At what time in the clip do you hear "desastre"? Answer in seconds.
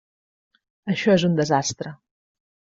1.41-1.93